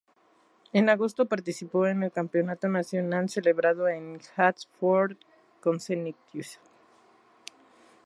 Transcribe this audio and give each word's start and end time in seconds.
En 0.73 0.89
agosto 0.89 1.27
participó 1.27 1.85
en 1.85 2.01
el 2.01 2.11
campeonato 2.11 2.67
nacional 2.67 3.29
celebrado 3.29 3.87
en 3.87 4.19
Hartford, 4.35 5.15
Connecticut. 5.61 6.57